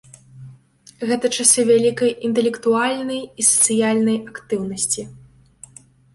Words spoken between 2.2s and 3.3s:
інтэлектуальнай